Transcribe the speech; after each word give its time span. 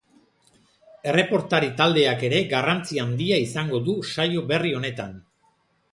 Erreportari 1.11 1.69
taldeak 1.83 2.25
ere 2.29 2.41
garrantzi 2.55 3.03
handia 3.05 3.41
izango 3.45 3.83
du 3.91 3.99
saio 4.17 4.45
berri 4.53 4.77
honetan. 4.79 5.17